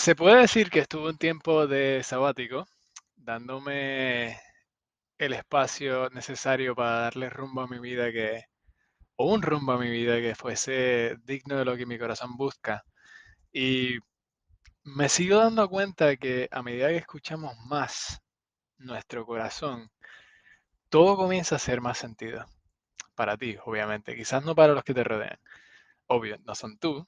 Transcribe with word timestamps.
Se 0.00 0.16
puede 0.16 0.40
decir 0.40 0.70
que 0.70 0.78
estuve 0.78 1.10
un 1.10 1.18
tiempo 1.18 1.66
de 1.66 2.02
sabático, 2.02 2.66
dándome 3.16 4.40
el 5.18 5.34
espacio 5.34 6.08
necesario 6.08 6.74
para 6.74 7.00
darle 7.00 7.28
rumbo 7.28 7.60
a 7.60 7.68
mi 7.68 7.78
vida 7.78 8.10
que, 8.10 8.44
o 9.16 9.26
un 9.32 9.42
rumbo 9.42 9.72
a 9.72 9.78
mi 9.78 9.90
vida 9.90 10.16
que 10.22 10.34
fuese 10.34 11.16
digno 11.24 11.58
de 11.58 11.66
lo 11.66 11.76
que 11.76 11.84
mi 11.84 11.98
corazón 11.98 12.38
busca. 12.38 12.82
Y 13.52 13.98
me 14.84 15.10
sigo 15.10 15.38
dando 15.38 15.68
cuenta 15.68 16.16
que 16.16 16.48
a 16.50 16.62
medida 16.62 16.88
que 16.88 16.96
escuchamos 16.98 17.54
más 17.66 18.20
nuestro 18.78 19.26
corazón, 19.26 19.90
todo 20.88 21.16
comienza 21.16 21.56
a 21.56 21.58
hacer 21.58 21.82
más 21.82 21.98
sentido. 21.98 22.46
Para 23.16 23.36
ti, 23.36 23.58
obviamente. 23.66 24.16
Quizás 24.16 24.44
no 24.44 24.54
para 24.54 24.74
los 24.74 24.84
que 24.84 24.94
te 24.94 25.04
rodean. 25.04 25.38
Obvio, 26.08 26.38
no 26.44 26.54
son 26.54 26.78
tú, 26.78 27.06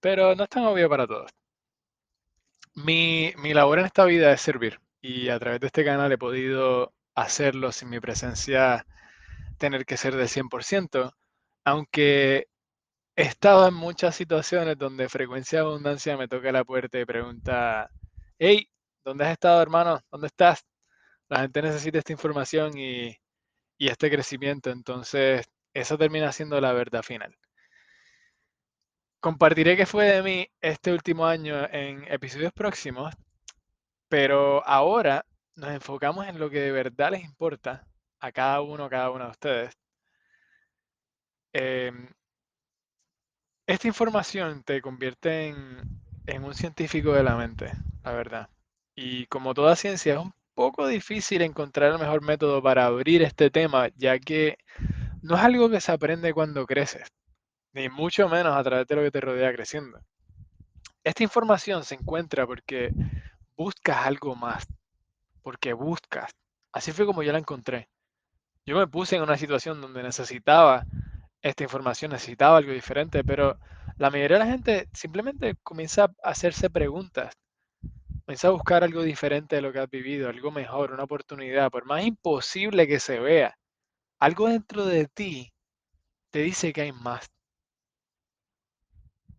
pero 0.00 0.34
no 0.36 0.44
es 0.44 0.50
tan 0.50 0.64
obvio 0.66 0.88
para 0.90 1.06
todos. 1.06 1.32
Mi, 2.76 3.32
mi 3.38 3.54
labor 3.54 3.78
en 3.80 3.86
esta 3.86 4.04
vida 4.04 4.32
es 4.32 4.40
servir 4.40 4.80
y 5.00 5.28
a 5.30 5.38
través 5.38 5.60
de 5.60 5.66
este 5.68 5.84
canal 5.84 6.12
he 6.12 6.18
podido 6.18 6.94
hacerlo 7.14 7.72
sin 7.72 7.88
mi 7.90 8.00
presencia 8.00 8.86
tener 9.58 9.86
que 9.86 9.96
ser 9.96 10.16
del 10.16 10.28
100%, 10.28 11.12
aunque 11.64 12.48
he 13.16 13.22
estado 13.24 13.68
en 13.68 13.74
muchas 13.74 14.16
situaciones 14.16 14.78
donde 14.78 15.08
frecuencia 15.08 15.60
de 15.60 15.66
abundancia 15.66 16.16
me 16.18 16.28
toca 16.28 16.52
la 16.52 16.64
puerta 16.64 17.00
y 17.00 17.04
pregunta, 17.06 17.90
hey, 18.38 18.68
¿dónde 19.04 19.26
has 19.26 19.32
estado 19.32 19.62
hermano? 19.62 20.00
¿Dónde 20.10 20.28
estás? 20.28 20.64
La 21.28 21.40
gente 21.40 21.62
necesita 21.62 21.98
esta 21.98 22.12
información 22.12 22.78
y, 22.78 23.16
y 23.78 23.88
este 23.88 24.10
crecimiento, 24.10 24.70
entonces 24.70 25.46
eso 25.74 25.98
termina 25.98 26.32
siendo 26.32 26.60
la 26.60 26.72
verdad 26.72 27.02
final. 27.02 27.36
Compartiré 29.26 29.76
qué 29.76 29.86
fue 29.86 30.04
de 30.04 30.22
mí 30.22 30.48
este 30.60 30.92
último 30.92 31.26
año 31.26 31.56
en 31.72 32.04
episodios 32.04 32.52
próximos, 32.52 33.12
pero 34.08 34.64
ahora 34.64 35.26
nos 35.56 35.72
enfocamos 35.72 36.28
en 36.28 36.38
lo 36.38 36.48
que 36.48 36.60
de 36.60 36.70
verdad 36.70 37.10
les 37.10 37.24
importa 37.24 37.88
a 38.20 38.30
cada 38.30 38.60
uno, 38.60 38.88
cada 38.88 39.10
una 39.10 39.24
de 39.24 39.30
ustedes. 39.32 39.78
Em, 41.52 42.08
esta 43.66 43.88
información 43.88 44.62
te 44.62 44.80
convierte 44.80 45.48
en, 45.48 45.80
en 46.26 46.44
un 46.44 46.54
científico 46.54 47.12
de 47.12 47.24
la 47.24 47.34
mente, 47.34 47.72
la 48.04 48.12
verdad. 48.12 48.48
Y 48.94 49.26
como 49.26 49.54
toda 49.54 49.74
ciencia, 49.74 50.14
es 50.14 50.20
un 50.20 50.34
poco 50.54 50.86
difícil 50.86 51.42
encontrar 51.42 51.90
el 51.90 51.98
mejor 51.98 52.22
método 52.22 52.62
para 52.62 52.86
abrir 52.86 53.22
este 53.22 53.50
tema, 53.50 53.88
ya 53.96 54.20
que 54.20 54.56
no 55.20 55.34
es 55.34 55.42
algo 55.42 55.68
que 55.68 55.80
se 55.80 55.90
aprende 55.90 56.32
cuando 56.32 56.64
creces, 56.64 57.08
ni 57.76 57.90
mucho 57.90 58.26
menos 58.30 58.56
a 58.56 58.64
través 58.64 58.86
de 58.86 58.96
lo 58.96 59.02
que 59.02 59.10
te 59.10 59.20
rodea 59.20 59.52
creciendo. 59.52 60.00
Esta 61.04 61.22
información 61.22 61.84
se 61.84 61.94
encuentra 61.94 62.46
porque 62.46 62.90
buscas 63.54 64.06
algo 64.06 64.34
más, 64.34 64.66
porque 65.42 65.74
buscas. 65.74 66.30
Así 66.72 66.92
fue 66.92 67.04
como 67.04 67.22
yo 67.22 67.32
la 67.32 67.38
encontré. 67.38 67.86
Yo 68.64 68.78
me 68.78 68.86
puse 68.86 69.16
en 69.16 69.22
una 69.22 69.36
situación 69.36 69.82
donde 69.82 70.02
necesitaba 70.02 70.86
esta 71.42 71.64
información, 71.64 72.12
necesitaba 72.12 72.56
algo 72.56 72.72
diferente, 72.72 73.22
pero 73.22 73.58
la 73.98 74.08
mayoría 74.08 74.38
de 74.38 74.44
la 74.46 74.50
gente 74.50 74.88
simplemente 74.94 75.54
comienza 75.62 76.04
a 76.04 76.30
hacerse 76.30 76.70
preguntas, 76.70 77.34
comienza 78.24 78.48
a 78.48 78.52
buscar 78.52 78.84
algo 78.84 79.02
diferente 79.02 79.56
de 79.56 79.62
lo 79.62 79.70
que 79.70 79.80
has 79.80 79.90
vivido, 79.90 80.30
algo 80.30 80.50
mejor, 80.50 80.92
una 80.92 81.04
oportunidad, 81.04 81.70
por 81.70 81.84
más 81.84 82.06
imposible 82.06 82.88
que 82.88 83.00
se 83.00 83.20
vea, 83.20 83.54
algo 84.18 84.48
dentro 84.48 84.86
de 84.86 85.08
ti 85.08 85.52
te 86.30 86.38
dice 86.40 86.72
que 86.72 86.80
hay 86.80 86.92
más. 86.92 87.35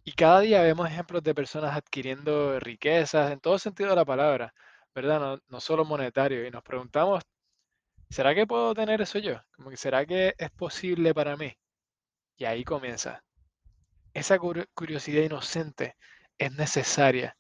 Y 0.08 0.14
cada 0.14 0.40
día 0.40 0.62
vemos 0.62 0.88
ejemplos 0.90 1.22
de 1.22 1.36
personas 1.36 1.76
adquiriendo 1.76 2.62
riquezas 2.62 3.30
en 3.30 3.42
todo 3.42 3.60
sentido 3.60 3.90
de 3.90 3.98
la 3.98 4.06
palabra, 4.06 4.54
¿verdad? 4.96 5.20
No, 5.20 5.42
no 5.50 5.60
solo 5.60 5.84
monetario. 5.84 6.48
Y 6.48 6.50
nos 6.50 6.64
preguntamos, 6.64 7.26
¿será 8.10 8.34
que 8.34 8.48
puedo 8.48 8.74
tener 8.74 9.02
eso 9.02 9.20
yo? 9.20 9.42
Como 9.52 9.70
que, 9.70 9.76
¿será 9.76 10.06
que 10.06 10.34
es 10.38 10.50
posible 10.52 11.14
para 11.14 11.36
mí? 11.36 11.54
Y 12.38 12.46
ahí 12.46 12.64
comienza. 12.64 13.22
Esa 14.14 14.40
curiosidad 14.40 15.24
inocente 15.24 15.98
es 16.38 16.54
necesaria. 16.54 17.36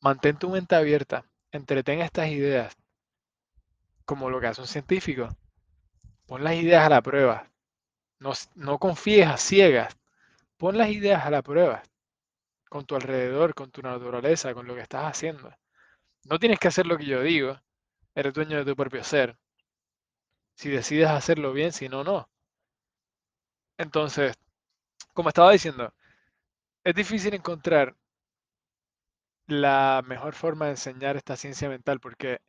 Mantén 0.00 0.40
tu 0.40 0.50
mente 0.50 0.74
abierta, 0.74 1.24
entretén 1.52 2.00
estas 2.00 2.30
ideas, 2.30 2.76
como 4.04 4.28
lo 4.28 4.40
que 4.40 4.48
hace 4.48 4.60
un 4.60 4.66
científico. 4.66 5.28
Pon 6.26 6.42
las 6.42 6.56
ideas 6.56 6.84
a 6.84 6.88
la 6.88 7.00
prueba. 7.00 7.48
No, 8.18 8.32
no 8.56 8.80
confíes 8.80 9.28
a 9.28 9.36
ciegas 9.36 9.96
Pon 10.58 10.76
las 10.76 10.90
ideas 10.90 11.24
a 11.24 11.30
la 11.30 11.40
prueba 11.40 11.82
con 12.68 12.86
tu 12.86 12.96
alrededor, 12.96 13.54
con 13.54 13.70
tu 13.70 13.82
naturaleza, 13.82 14.54
con 14.54 14.66
lo 14.66 14.74
que 14.74 14.82
estás 14.82 15.04
haciendo. 15.06 15.52
No 16.24 16.38
tienes 16.38 16.58
que 16.60 16.68
hacer 16.68 16.86
lo 16.86 16.98
que 16.98 17.06
yo 17.06 17.22
digo. 17.22 17.58
Eres 18.14 18.34
dueño 18.34 18.58
de 18.58 18.66
tu 18.66 18.76
propio 18.76 19.04
ser. 19.04 19.38
Si 20.56 20.68
decides 20.68 21.08
hacerlo 21.08 21.52
bien, 21.52 21.72
si 21.72 21.88
no, 21.88 22.02
no. 22.02 22.28
Entonces, 23.78 24.34
como 25.14 25.30
estaba 25.30 25.52
diciendo, 25.52 25.94
es 26.84 26.94
difícil 26.94 27.34
encontrar 27.34 27.96
la 29.48 30.02
mejor 30.06 30.34
forma 30.34 30.66
de 30.66 30.72
enseñar 30.72 31.16
esta 31.16 31.36
ciencia 31.36 31.68
mental 31.68 32.00
porque 32.00 32.40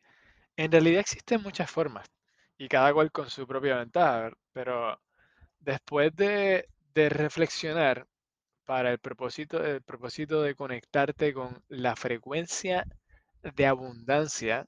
en 0.57 0.71
realidad 0.71 1.01
existen 1.01 1.43
muchas 1.43 1.69
formas 1.71 2.07
y 2.57 2.67
cada 2.69 2.93
cual 2.93 3.11
con 3.11 3.29
su 3.29 3.47
propia 3.47 3.77
ventaja, 3.77 4.31
pero 4.53 4.99
después 5.59 6.15
de 6.15 6.69
de 6.97 7.09
reflexionar 7.09 8.07
para 8.65 8.91
el 8.91 8.97
propósito, 8.97 9.63
el 9.63 9.83
propósito 9.83 10.41
de 10.41 10.55
conectarte 10.55 11.31
con 11.31 11.63
la 11.67 11.95
frecuencia 11.95 12.87
de 13.43 13.67
abundancia, 13.67 14.65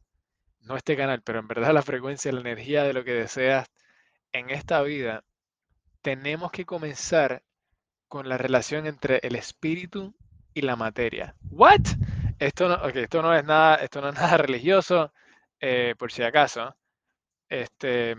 no 0.62 0.78
este 0.78 0.96
canal, 0.96 1.24
pero 1.24 1.40
en 1.40 1.48
verdad 1.48 1.74
la 1.74 1.82
frecuencia, 1.82 2.32
la 2.32 2.42
energía 2.42 2.84
de 2.84 2.94
lo 2.94 3.04
que 3.04 3.14
deseas 3.14 3.68
en 4.32 4.52
esta 4.52 4.84
vida, 4.84 5.24
tenemos 6.04 6.52
que 6.52 6.66
comenzar 6.66 7.42
con 8.08 8.30
la 8.30 8.38
relación 8.38 8.86
entre 8.86 9.20
el 9.24 9.36
espíritu 9.36 10.14
y 10.54 10.62
la 10.62 10.76
materia. 10.76 11.36
¿What? 11.50 11.82
Esto 12.38 12.70
no, 12.70 12.88
esto 12.88 13.24
no 13.24 13.34
es 13.34 13.44
nada, 13.44 13.76
esto 13.78 14.02
no 14.02 14.10
es 14.10 14.16
nada 14.16 14.38
religioso, 14.46 15.12
eh, 15.60 15.96
por 15.98 16.12
si 16.12 16.22
acaso. 16.22 16.76
Este, 17.50 18.16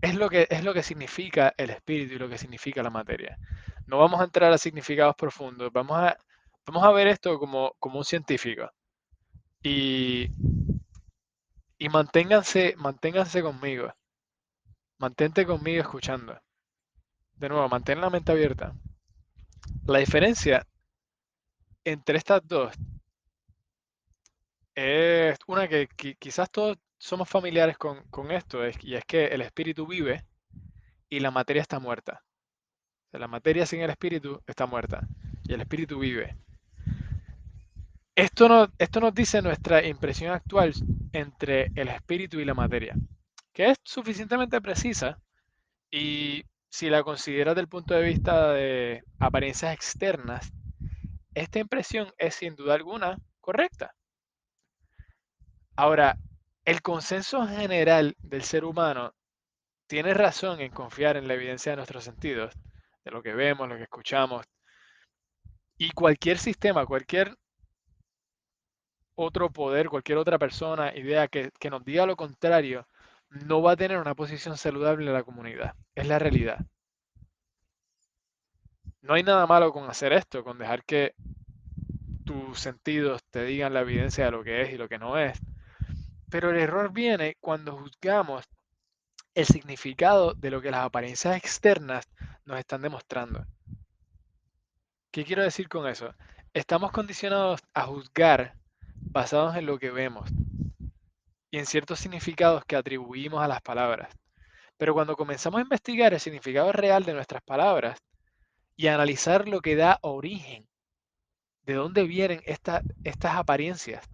es 0.00 0.14
lo, 0.14 0.28
que, 0.28 0.46
es 0.50 0.64
lo 0.64 0.74
que 0.74 0.82
significa 0.82 1.54
el 1.56 1.70
espíritu 1.70 2.14
y 2.14 2.18
lo 2.18 2.28
que 2.28 2.38
significa 2.38 2.82
la 2.82 2.90
materia. 2.90 3.38
No 3.86 3.98
vamos 3.98 4.20
a 4.20 4.24
entrar 4.24 4.52
a 4.52 4.58
significados 4.58 5.16
profundos, 5.16 5.72
vamos 5.72 5.98
a, 5.98 6.16
vamos 6.66 6.84
a 6.84 6.92
ver 6.92 7.06
esto 7.08 7.38
como, 7.38 7.74
como 7.78 7.98
un 7.98 8.04
científico. 8.04 8.70
Y, 9.62 10.30
y 11.78 11.88
manténganse, 11.88 12.74
manténganse 12.76 13.42
conmigo. 13.42 13.92
Mantente 14.98 15.46
conmigo 15.46 15.82
escuchando. 15.82 16.40
De 17.34 17.48
nuevo, 17.48 17.68
mantén 17.68 18.00
la 18.00 18.10
mente 18.10 18.32
abierta. 18.32 18.74
La 19.86 19.98
diferencia 19.98 20.66
entre 21.84 22.18
estas 22.18 22.46
dos 22.46 22.74
es 24.74 25.38
una 25.46 25.68
que 25.68 25.88
quizás 26.18 26.50
todos 26.50 26.76
somos 26.98 27.28
familiares 27.28 27.76
con, 27.78 28.30
esto, 28.30 28.60
y 28.82 28.94
es 28.94 29.04
que 29.04 29.26
el 29.26 29.42
espíritu 29.42 29.86
vive 29.86 30.24
y 31.08 31.20
la 31.20 31.30
materia 31.30 31.62
está 31.62 31.78
muerta. 31.78 32.22
la 33.12 33.28
materia 33.28 33.64
sin 33.64 33.80
el 33.80 33.90
espíritu 33.90 34.42
está 34.46 34.66
muerta 34.66 35.06
y 35.44 35.54
el 35.54 35.60
espíritu 35.60 35.98
vive. 35.98 36.36
Esto, 38.14 38.48
no, 38.48 38.68
esto 38.78 39.00
nos 39.00 39.14
dice 39.14 39.42
nuestra 39.42 39.86
impresión 39.86 40.32
actual 40.32 40.72
entre 41.12 41.70
el 41.74 41.88
espíritu 41.88 42.40
y 42.40 42.44
la 42.44 42.54
materia, 42.54 42.94
que 43.52 43.70
es 43.70 43.78
suficientemente 43.84 44.60
precisa 44.60 45.18
y 45.90 46.44
si 46.68 46.90
la 46.90 47.02
consideras 47.02 47.54
desde 47.54 47.62
el 47.62 47.68
punto 47.68 47.94
de 47.94 48.02
vista 48.02 48.52
de 48.52 49.02
apariencias 49.18 49.72
externas, 49.72 50.52
esta 51.34 51.58
impresión 51.58 52.12
es 52.18 52.34
sin 52.34 52.54
duda 52.54 52.74
alguna 52.74 53.18
correcta. 53.40 53.94
Ahora, 55.74 56.18
el 56.66 56.82
consenso 56.82 57.46
general 57.46 58.16
del 58.18 58.42
ser 58.42 58.64
humano 58.64 59.14
tiene 59.86 60.12
razón 60.12 60.60
en 60.60 60.72
confiar 60.72 61.16
en 61.16 61.28
la 61.28 61.34
evidencia 61.34 61.72
de 61.72 61.76
nuestros 61.76 62.02
sentidos, 62.02 62.52
de 63.04 63.10
lo 63.12 63.22
que 63.22 63.34
vemos, 63.34 63.68
lo 63.68 63.76
que 63.76 63.84
escuchamos. 63.84 64.44
Y 65.78 65.92
cualquier 65.92 66.38
sistema, 66.38 66.84
cualquier 66.84 67.36
otro 69.14 69.48
poder, 69.50 69.88
cualquier 69.88 70.18
otra 70.18 70.38
persona, 70.40 70.94
idea 70.96 71.28
que, 71.28 71.52
nos 71.70 71.84
diga 71.84 72.04
lo 72.04 72.16
contrario, 72.16 72.88
no 73.30 73.62
va 73.62 73.72
a 73.72 73.76
tener 73.76 73.98
una 73.98 74.16
posición 74.16 74.56
saludable 74.56 75.06
en 75.06 75.12
la 75.12 75.22
comunidad. 75.22 75.74
Es 75.94 76.08
la 76.08 76.18
realidad. 76.18 76.58
No 79.02 79.14
hay 79.14 79.22
nada 79.22 79.46
malo 79.46 79.72
con 79.72 79.88
hacer 79.88 80.12
esto, 80.12 80.42
con 80.42 80.58
dejar 80.58 80.84
que 80.84 81.14
tus 82.24 82.58
sentidos 82.58 83.22
te 83.30 83.44
digan 83.44 83.72
la 83.72 83.82
evidencia 83.82 84.24
de 84.24 84.30
lo 84.32 84.42
que 84.42 84.62
es 84.62 84.72
y 84.72 84.78
lo 84.78 84.88
que 84.88 84.98
no 84.98 85.16
es. 85.16 85.40
Pero 86.30 86.50
el 86.50 86.58
error 86.58 86.92
viene 86.92 87.36
cuando 87.40 87.76
juzgamos 87.76 88.44
el 89.34 89.46
significado 89.46 90.34
de 90.34 90.50
lo 90.50 90.60
que 90.60 90.70
las 90.70 90.84
apariencias 90.84 91.36
externas 91.36 92.04
nos 92.44 92.58
están 92.58 92.82
demostrando. 92.82 93.44
¿Qué 95.10 95.24
quiero 95.24 95.42
decir 95.42 95.68
con 95.68 95.86
eso? 95.86 96.14
estamos 96.56 96.90
condicionados 96.90 97.60
a 97.74 97.82
juzgar 97.82 98.54
basados 98.94 99.56
en 99.56 99.66
lo 99.66 99.78
que 99.78 99.90
vemos 99.90 100.30
y 101.50 101.58
en 101.58 101.66
ciertos 101.66 102.00
significados 102.00 102.64
que 102.64 102.76
atribuimos 102.76 103.42
a 103.42 103.48
las 103.48 103.60
palabras. 103.60 104.10
Pero 104.78 104.94
cuando 104.94 105.16
comenzamos 105.16 105.58
a 105.58 105.62
investigar 105.62 106.14
el 106.14 106.20
significado 106.20 106.72
real 106.72 107.04
de 107.04 107.12
nuestras 107.12 107.42
palabras 107.42 107.98
y 108.74 108.86
a 108.86 108.94
analizar 108.94 109.46
lo 109.46 109.60
que 109.60 109.76
da 109.76 109.98
origen, 110.00 110.66
de 111.64 111.74
dónde 111.74 112.04
vienen 112.04 112.40
estas 112.46 112.82
apariencias, 113.34 114.08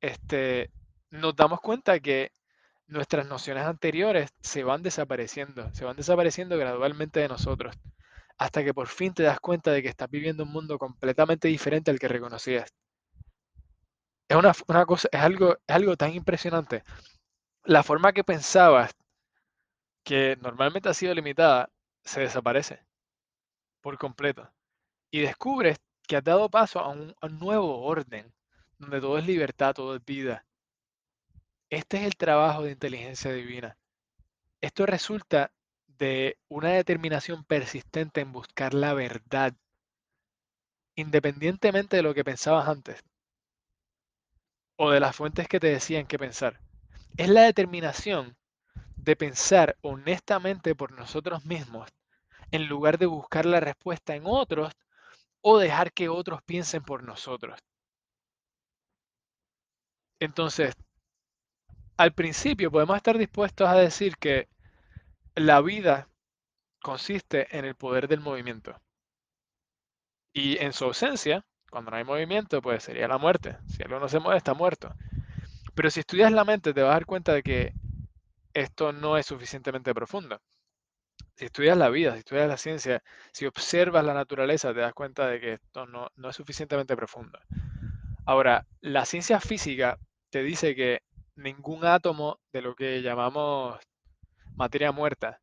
este, 0.00 0.70
nos 1.10 1.36
damos 1.36 1.60
cuenta 1.60 2.00
que 2.00 2.32
nuestras 2.86 3.26
nociones 3.26 3.64
anteriores 3.64 4.30
se 4.40 4.64
van 4.64 4.82
desapareciendo, 4.82 5.72
se 5.74 5.84
van 5.84 5.96
desapareciendo 5.96 6.58
gradualmente 6.58 7.20
de 7.20 7.28
nosotros, 7.28 7.76
hasta 8.36 8.64
que 8.64 8.74
por 8.74 8.88
fin 8.88 9.14
te 9.14 9.22
das 9.22 9.40
cuenta 9.40 9.70
de 9.70 9.82
que 9.82 9.88
estás 9.88 10.10
viviendo 10.10 10.44
un 10.44 10.52
mundo 10.52 10.78
completamente 10.78 11.48
diferente 11.48 11.90
al 11.90 11.98
que 11.98 12.08
reconocías. 12.08 12.72
Es 14.28 14.36
una, 14.36 14.86
cosa, 14.86 15.08
es 15.10 15.20
algo, 15.20 15.54
es 15.66 15.74
algo 15.74 15.96
tan 15.96 16.14
impresionante. 16.14 16.84
La 17.64 17.82
forma 17.82 18.12
que 18.12 18.24
pensabas, 18.24 18.92
que 20.04 20.36
normalmente 20.40 20.88
ha 20.88 20.94
sido 20.94 21.14
limitada, 21.14 21.68
se 22.04 22.20
desaparece 22.20 22.80
por 23.80 23.98
completo. 23.98 24.50
Y 25.10 25.20
descubres 25.20 25.78
que 26.06 26.16
has 26.16 26.24
dado 26.24 26.48
paso 26.48 26.80
a 26.80 26.88
un 26.88 27.14
nuevo 27.38 27.82
orden, 27.82 28.32
donde 28.80 29.00
todo 29.00 29.18
es 29.18 29.26
libertad, 29.26 29.74
todo 29.74 29.94
es 29.94 30.04
vida. 30.04 30.44
Este 31.68 31.98
es 31.98 32.04
el 32.04 32.16
trabajo 32.16 32.62
de 32.62 32.72
inteligencia 32.72 33.30
divina. 33.30 33.76
Esto 34.60 34.86
resulta 34.86 35.52
de 35.86 36.38
una 36.48 36.70
determinación 36.70 37.44
persistente 37.44 38.22
en 38.22 38.32
buscar 38.32 38.72
la 38.72 38.94
verdad, 38.94 39.54
independientemente 40.96 41.96
de 41.96 42.02
lo 42.02 42.14
que 42.14 42.24
pensabas 42.24 42.68
antes 42.68 43.04
o 44.76 44.90
de 44.90 45.00
las 45.00 45.14
fuentes 45.14 45.46
que 45.46 45.60
te 45.60 45.68
decían 45.68 46.06
qué 46.06 46.18
pensar. 46.18 46.58
Es 47.18 47.28
la 47.28 47.42
determinación 47.42 48.34
de 48.96 49.14
pensar 49.14 49.76
honestamente 49.82 50.74
por 50.74 50.92
nosotros 50.92 51.44
mismos 51.44 51.90
en 52.50 52.66
lugar 52.66 52.96
de 52.96 53.06
buscar 53.06 53.44
la 53.44 53.60
respuesta 53.60 54.16
en 54.16 54.22
otros 54.24 54.72
o 55.42 55.58
dejar 55.58 55.92
que 55.92 56.08
otros 56.08 56.42
piensen 56.42 56.82
por 56.82 57.02
nosotros. 57.02 57.60
Entonces, 60.20 60.76
al 61.96 62.12
principio 62.12 62.70
podemos 62.70 62.96
estar 62.96 63.18
dispuestos 63.18 63.68
a 63.68 63.74
decir 63.74 64.16
que 64.16 64.48
la 65.34 65.60
vida 65.62 66.08
consiste 66.82 67.56
en 67.56 67.64
el 67.64 67.74
poder 67.74 68.06
del 68.06 68.20
movimiento. 68.20 68.78
Y 70.32 70.58
en 70.58 70.72
su 70.72 70.84
ausencia, 70.84 71.44
cuando 71.70 71.90
no 71.90 71.96
hay 71.96 72.04
movimiento, 72.04 72.60
pues 72.62 72.84
sería 72.84 73.08
la 73.08 73.18
muerte. 73.18 73.56
Si 73.66 73.82
algo 73.82 73.98
no 73.98 74.08
se 74.08 74.20
mueve, 74.20 74.38
está 74.38 74.54
muerto. 74.54 74.94
Pero 75.74 75.90
si 75.90 76.00
estudias 76.00 76.32
la 76.32 76.44
mente, 76.44 76.74
te 76.74 76.82
vas 76.82 76.90
a 76.90 76.94
dar 76.94 77.06
cuenta 77.06 77.32
de 77.32 77.42
que 77.42 77.72
esto 78.52 78.92
no 78.92 79.16
es 79.16 79.26
suficientemente 79.26 79.94
profundo. 79.94 80.40
Si 81.36 81.46
estudias 81.46 81.76
la 81.76 81.88
vida, 81.88 82.12
si 82.12 82.18
estudias 82.18 82.48
la 82.48 82.56
ciencia, 82.58 83.02
si 83.32 83.46
observas 83.46 84.04
la 84.04 84.14
naturaleza, 84.14 84.74
te 84.74 84.80
das 84.80 84.92
cuenta 84.92 85.26
de 85.26 85.40
que 85.40 85.52
esto 85.54 85.86
no, 85.86 86.08
no 86.16 86.28
es 86.28 86.36
suficientemente 86.36 86.94
profundo. 86.96 87.38
Ahora, 88.26 88.66
la 88.80 89.06
ciencia 89.06 89.40
física 89.40 89.98
te 90.30 90.42
dice 90.42 90.74
que 90.74 91.02
ningún 91.36 91.84
átomo 91.84 92.40
de 92.52 92.62
lo 92.62 92.74
que 92.74 93.02
llamamos 93.02 93.78
materia 94.54 94.92
muerta 94.92 95.40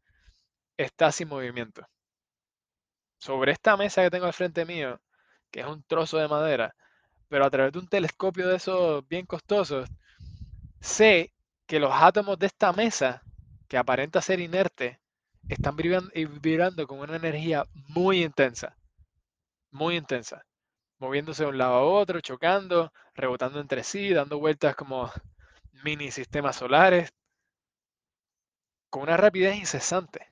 está 0.77 1.11
sin 1.11 1.27
movimiento. 1.27 1.85
Sobre 3.19 3.51
esta 3.51 3.75
mesa 3.77 4.03
que 4.03 4.11
tengo 4.11 4.25
al 4.25 4.33
frente 4.33 4.65
mío, 4.65 4.99
que 5.51 5.61
es 5.61 5.65
un 5.65 5.83
trozo 5.83 6.17
de 6.17 6.27
madera, 6.27 6.75
pero 7.27 7.45
a 7.45 7.49
través 7.49 7.73
de 7.73 7.79
un 7.79 7.87
telescopio 7.87 8.47
de 8.47 8.57
esos 8.57 9.07
bien 9.07 9.25
costosos, 9.25 9.89
sé 10.79 11.33
que 11.65 11.79
los 11.79 11.91
átomos 11.93 12.39
de 12.39 12.47
esta 12.47 12.71
mesa, 12.73 13.21
que 13.67 13.77
aparenta 13.77 14.21
ser 14.21 14.39
inerte, 14.39 14.99
están 15.49 15.75
vibrando 15.75 16.87
con 16.87 16.99
una 16.99 17.15
energía 17.15 17.65
muy 17.89 18.23
intensa, 18.23 18.77
muy 19.71 19.97
intensa 19.97 20.43
moviéndose 20.99 21.43
de 21.43 21.49
un 21.49 21.57
lado 21.57 21.73
a 21.75 21.83
otro, 21.83 22.21
chocando, 22.21 22.91
rebotando 23.13 23.59
entre 23.59 23.83
sí, 23.83 24.13
dando 24.13 24.39
vueltas 24.39 24.75
como 24.75 25.11
mini 25.83 26.11
sistemas 26.11 26.55
solares, 26.55 27.13
con 28.89 29.03
una 29.03 29.17
rapidez 29.17 29.55
incesante. 29.55 30.31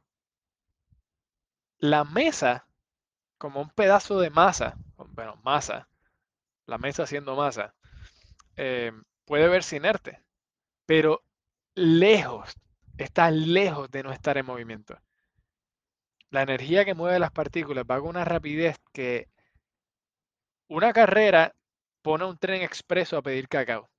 La 1.77 2.03
mesa, 2.03 2.67
como 3.37 3.61
un 3.61 3.69
pedazo 3.69 4.19
de 4.19 4.29
masa, 4.29 4.77
bueno, 4.97 5.35
masa, 5.43 5.87
la 6.65 6.77
mesa 6.77 7.05
siendo 7.05 7.35
masa, 7.35 7.75
eh, 8.55 8.91
puede 9.25 9.47
verse 9.47 9.75
inerte, 9.75 10.23
pero 10.85 11.23
lejos, 11.75 12.55
está 12.97 13.29
lejos 13.31 13.91
de 13.91 14.03
no 14.03 14.11
estar 14.11 14.37
en 14.37 14.45
movimiento. 14.45 14.97
La 16.29 16.41
energía 16.41 16.85
que 16.85 16.93
mueve 16.93 17.19
las 17.19 17.31
partículas 17.31 17.85
va 17.89 17.99
con 17.99 18.09
una 18.09 18.25
rapidez 18.25 18.79
que 18.91 19.29
una 20.67 20.93
carrera 20.93 21.53
pone 22.01 22.25
un 22.25 22.37
tren 22.37 22.61
expreso 22.61 23.17
a 23.17 23.21
pedir 23.21 23.47
cacao. 23.47 23.89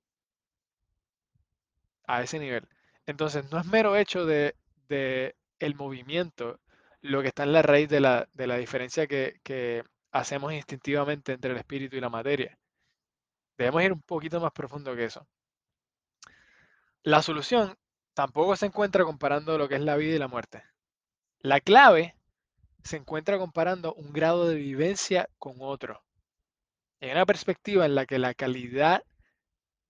A 2.07 2.23
ese 2.23 2.39
nivel. 2.39 2.67
Entonces, 3.05 3.49
no 3.51 3.59
es 3.59 3.65
mero 3.65 3.95
hecho 3.95 4.25
de, 4.25 4.55
el 4.89 5.75
movimiento 5.75 6.59
lo 7.01 7.21
que 7.21 7.29
está 7.29 7.43
en 7.43 7.53
la 7.53 7.61
raíz 7.61 7.89
de 7.89 7.99
la, 7.99 8.27
diferencia 8.57 9.07
que, 9.07 9.39
que 9.43 9.83
hacemos 10.11 10.53
instintivamente 10.53 11.33
entre 11.33 11.51
el 11.51 11.57
espíritu 11.57 11.95
y 11.95 12.01
la 12.01 12.09
materia. 12.09 12.57
Debemos 13.57 13.83
ir 13.83 13.93
un 13.93 14.01
poquito 14.01 14.39
más 14.39 14.51
profundo 14.51 14.95
que 14.95 15.05
eso. 15.05 15.27
La 17.03 17.21
solución 17.21 17.77
tampoco 18.13 18.55
se 18.55 18.65
encuentra 18.65 19.05
comparando 19.05 19.57
lo 19.57 19.67
que 19.67 19.75
es 19.75 19.81
la 19.81 19.95
vida 19.95 20.15
y 20.15 20.19
la 20.19 20.27
muerte. 20.27 20.63
La 21.39 21.59
clave 21.61 22.15
se 22.83 22.97
encuentra 22.97 23.37
comparando 23.37 23.93
un 23.93 24.11
grado 24.11 24.47
de 24.47 24.55
vivencia 24.55 25.29
con 25.37 25.55
otro. 25.59 26.06
Hay 26.99 27.11
una 27.11 27.25
perspectiva 27.25 27.85
en 27.85 27.95
la 27.95 28.05
que 28.05 28.17
la 28.17 28.33
calidad 28.33 29.03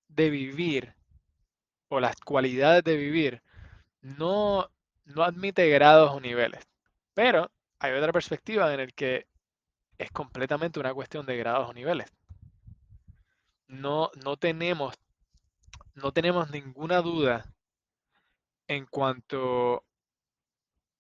de 0.09 0.29
vivir 0.29 0.93
o 1.89 1.99
las 1.99 2.17
cualidades 2.17 2.83
de 2.83 2.97
vivir 2.97 3.41
no, 4.01 4.69
no 5.05 5.23
admite 5.23 5.69
grados 5.69 6.11
o 6.11 6.19
niveles. 6.19 6.67
Pero 7.13 7.49
hay 7.79 7.93
otra 7.93 8.11
perspectiva 8.11 8.71
en 8.73 8.79
la 8.79 8.87
que 8.87 9.25
es 9.97 10.11
completamente 10.11 10.79
una 10.79 10.93
cuestión 10.93 11.25
de 11.25 11.37
grados 11.37 11.69
o 11.69 11.73
niveles. 11.73 12.11
No, 13.67 14.11
no, 14.23 14.37
tenemos, 14.37 14.95
no 15.95 16.11
tenemos 16.11 16.51
ninguna 16.51 17.01
duda 17.01 17.45
en 18.67 18.85
cuanto 18.85 19.83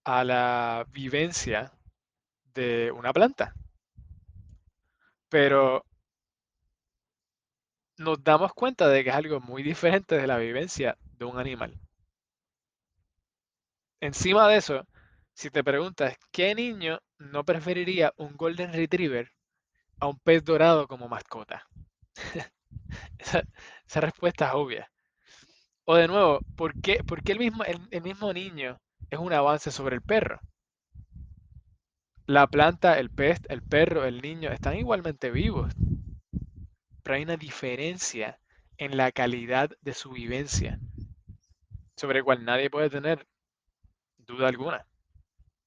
a 0.05 0.23
la 0.23 0.85
vivencia 0.89 1.71
de 2.53 2.91
una 2.91 3.11
planta. 3.11 3.53
Pero 5.29 5.83
nos 7.97 8.23
damos 8.23 8.53
cuenta 8.53 8.87
de 8.87 9.03
que 9.03 9.09
es 9.09 9.15
algo 9.15 9.39
muy 9.39 9.63
diferente 9.63 10.15
de 10.15 10.27
la 10.27 10.37
vivencia 10.37 10.97
de 11.17 11.25
un 11.25 11.39
animal. 11.39 11.79
Encima 13.99 14.47
de 14.47 14.57
eso, 14.57 14.87
si 15.33 15.49
te 15.49 15.63
preguntas, 15.63 16.15
¿qué 16.31 16.53
niño 16.53 16.99
no 17.17 17.43
preferiría 17.43 18.13
un 18.17 18.37
Golden 18.37 18.73
Retriever 18.73 19.31
a 19.99 20.07
un 20.07 20.19
pez 20.19 20.43
dorado 20.43 20.87
como 20.87 21.07
mascota? 21.07 21.67
esa, 23.17 24.01
respuesta 24.01 24.47
es 24.47 24.53
obvia. 24.53 24.91
O 25.85 25.95
de 25.95 26.07
nuevo, 26.07 26.39
¿por 26.55 26.79
qué, 26.81 27.01
el, 27.25 27.39
mismo, 27.39 28.33
niño 28.33 28.77
es 29.09 29.17
un 29.17 29.33
avance 29.33 29.71
sobre 29.71 29.95
el 29.95 30.01
perro? 30.01 30.39
La 32.27 32.45
planta, 32.45 32.99
el 32.99 33.09
pez, 33.09 33.39
el 33.47 33.63
perro, 33.63 34.05
el 34.05 34.21
niño 34.21 34.51
están 34.51 34.75
igualmente 34.75 35.31
vivos 35.31 35.73
pero 37.07 37.15
hay 37.15 37.23
una 37.23 37.37
diferencia 37.37 38.37
en 38.77 38.97
la 38.97 39.13
calidad 39.13 39.69
de 39.79 39.93
su 39.93 40.11
vivencia, 40.11 40.77
sobre 41.95 42.19
el 42.19 42.25
cual 42.25 42.43
nadie 42.43 42.69
puede 42.69 42.89
tener 42.89 43.25
duda 44.17 44.49
alguna. 44.49 44.85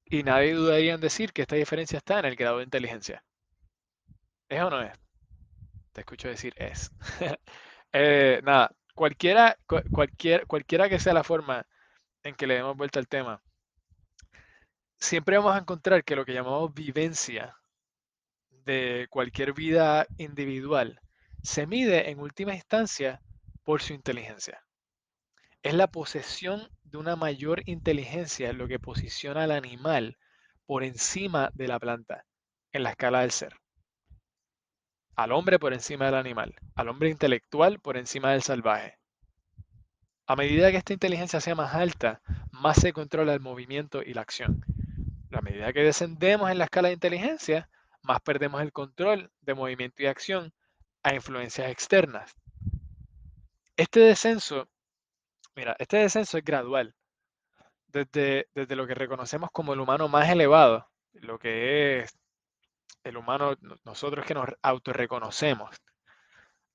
Y 0.04 0.23
nadie 0.23 0.52
dudaría 0.52 0.92
en 0.92 1.00
decir 1.00 1.32
que 1.32 1.40
esta 1.40 1.56
diferencia 1.56 1.97
está 1.97 2.18
en 2.18 2.26
el 2.26 2.37
grado 2.37 2.59
de 2.59 2.64
inteligencia. 2.64 3.25
¿Es 4.50 4.61
o 4.61 4.68
no 4.68 4.82
es? 4.82 4.92
Te 5.94 6.02
escucho 6.02 6.28
decir 6.28 6.52
es. 6.56 6.92
Eh, 7.92 8.40
nada, 8.44 8.70
cualquiera, 8.94 9.56
cualquier, 9.66 10.47
cualquiera 10.47 10.90
que 10.90 11.00
sea 11.00 11.14
la 11.14 11.25
forma 11.25 11.66
en 12.23 12.35
que 12.35 12.47
le 12.47 12.56
demos 12.56 12.76
vuelta 12.76 13.00
al 13.00 13.09
tema, 13.09 13.42
siempre 14.99 15.38
vamos 15.38 15.54
a 15.54 15.59
encontrar 15.59 16.04
que 16.04 16.16
lo 16.16 16.26
que 16.26 16.35
llamamos 16.35 16.75
vivencia 16.75 17.56
de 18.50 19.09
cualquier 19.11 19.54
vida 19.54 20.06
individual 20.18 21.00
se 21.42 21.66
mide 21.66 22.11
en 22.11 22.20
última 22.20 22.54
instancia 22.54 23.23
por 23.64 23.82
su 23.82 23.92
inteligencia. 23.92 24.64
Es 25.62 25.75
la 25.75 25.88
posesión 25.88 26.68
de 26.85 26.99
una 26.99 27.16
mayor 27.16 27.62
inteligencia 27.68 28.52
lo 28.52 28.68
que 28.68 28.78
posiciona 28.78 29.44
al 29.44 29.52
animal 29.52 30.18
por 30.66 30.85
encima 30.85 31.50
de 31.54 31.68
la 31.68 31.78
planta 31.78 32.25
en 32.73 32.82
la 32.82 32.90
escala 32.90 33.20
del 33.20 33.30
ser. 33.32 33.54
al 35.16 35.32
hombre 35.32 35.59
por 35.59 35.75
encima 35.75 36.06
del 36.06 36.14
animal, 36.14 36.54
al 36.75 36.88
hombre 36.88 37.11
intelectual 37.11 37.78
por 37.80 37.97
encima 37.97 38.32
del 38.32 38.42
salvaje. 38.42 38.99
A 40.26 40.37
medida 40.37 40.70
que 40.70 40.78
esta 40.78 40.94
inteligencia 40.94 41.40
sea 41.40 41.54
más 41.54 41.75
alta, 41.75 42.23
más 42.52 42.78
se 42.78 42.92
controla 42.92 43.35
el 43.35 43.40
movimiento 43.40 44.02
y 44.02 44.14
la 44.14 44.23
acción. 44.23 44.64
A 45.32 45.42
medida 45.42 45.73
que 45.73 45.82
descendemos 45.82 46.50
en 46.50 46.59
la 46.59 46.64
escala 46.64 46.88
de 46.88 46.94
inteligencia, 46.94 47.68
más 48.02 48.20
perdemos 48.23 48.62
el 48.62 48.73
control 48.73 49.30
de 49.42 49.54
movimiento 49.54 50.02
y 50.02 50.06
acción 50.06 50.54
a 51.02 51.14
influencias 51.14 51.71
externas. 51.71 52.35
Este 53.76 54.00
descenso, 54.00 54.69
mira, 55.54 55.75
este 55.78 55.99
descenso 55.99 56.38
es 56.38 56.45
gradual. 56.45 56.95
Desde, 57.88 58.49
desde 58.54 58.76
lo 58.76 58.87
que 58.87 58.95
reconocemos 58.95 59.50
como 59.50 59.73
el 59.73 59.80
humano 59.80 60.07
más 60.07 60.28
elevado, 60.28 60.88
lo 61.12 61.38
que 61.38 62.00
es 62.00 62.16
el 63.02 63.16
humano, 63.16 63.57
nosotros 63.85 64.25
que 64.25 64.35
nos 64.35 64.49
autorreconocemos, 64.62 65.75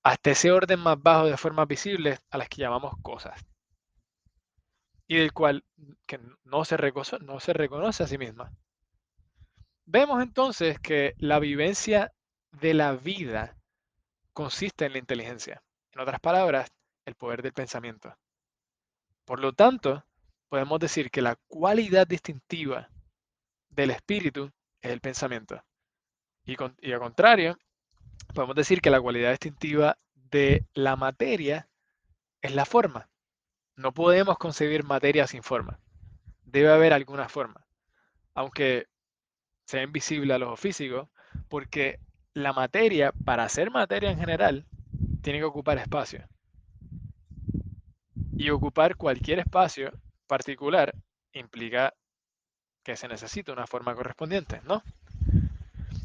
hasta 0.04 0.32
ese 0.32 0.52
orden 0.52 0.80
más 0.80 1.02
bajo 1.02 1.26
de 1.26 1.38
formas 1.38 1.68
visibles 1.68 2.20
a 2.30 2.38
las 2.38 2.50
que 2.50 2.62
llamamos 2.62 2.94
cosas, 3.02 3.40
y 5.08 5.18
del 5.18 5.34
cual 5.34 5.64
que 6.06 6.20
no 6.44 6.66
se, 6.66 6.78
reconoce, 6.78 7.20
no 7.20 7.40
se 7.40 7.54
reconoce 7.54 8.04
a 8.04 8.08
sí 8.08 8.18
misma. 8.18 8.52
Vemos 9.86 10.22
entonces 10.22 10.80
que 10.80 11.14
la 11.18 11.40
vivencia 11.40 12.12
de 12.52 12.74
la 12.74 12.94
vida 12.94 13.55
consiste 14.36 14.86
en 14.86 14.92
la 14.92 15.00
inteligencia. 15.00 15.64
En 15.94 16.02
otras 16.02 16.20
palabras, 16.20 16.72
el 17.06 17.16
poder 17.16 17.42
del 17.42 17.54
pensamiento. 17.54 18.16
Por 19.24 19.40
lo 19.40 19.54
tanto, 19.54 20.06
podemos 20.50 20.80
decir 20.80 21.10
que 21.10 21.22
la 21.22 21.38
cualidad 21.48 22.06
distintiva 22.06 22.90
del 23.70 23.92
espíritu 23.92 24.52
es 24.82 24.92
el 24.92 25.00
pensamiento. 25.00 25.64
Y, 26.46 26.58
y 26.82 26.92
al 26.92 27.00
contrario, 27.00 27.58
podemos 28.34 28.56
decir 28.56 28.82
que 28.82 28.90
la 28.90 29.02
cualidad 29.02 29.32
distintiva 29.32 29.98
de 30.14 30.68
la 30.74 30.98
materia 30.98 31.70
es 32.42 32.54
la 32.54 32.66
forma. 32.66 33.10
No 33.78 33.94
podemos 33.94 34.38
concebir 34.38 34.84
materia 34.84 35.28
sin 35.28 35.44
forma. 35.44 35.80
Debe 36.44 36.72
haber 36.72 36.92
alguna 36.92 37.30
forma. 37.30 37.66
Aunque 38.34 38.88
sea 39.66 39.82
invisible 39.82 40.34
a 40.34 40.40
los 40.40 40.60
físicos, 40.60 41.08
porque 41.48 42.00
la 42.36 42.52
materia, 42.52 43.14
para 43.24 43.48
ser 43.50 43.72
materia 43.72 44.12
en 44.12 44.20
general, 44.20 44.66
tiene 45.22 45.40
que 45.40 45.46
ocupar 45.46 45.78
espacio. 45.78 46.28
Y 48.38 48.50
ocupar 48.50 48.98
cualquier 48.98 49.40
espacio 49.40 49.92
particular 50.28 50.94
implica 51.32 51.94
que 52.84 52.98
se 52.98 53.08
necesita 53.08 53.54
una 53.54 53.66
forma 53.66 53.96
correspondiente, 53.96 54.62
¿no? 54.66 54.84